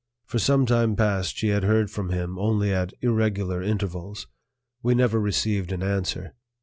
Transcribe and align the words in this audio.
For 0.25 0.39
some 0.39 0.65
time 0.65 0.95
past 0.95 1.37
she 1.37 1.49
had 1.49 1.63
heard 1.63 1.91
from 1.91 2.09
him 2.09 2.39
only 2.39 2.73
at 2.73 2.91
irregular 3.01 3.61
intervals; 3.61 4.25
we 4.81 4.95
never 4.95 5.19
received 5.19 5.71
an 5.71 5.83
answer. 5.83 6.33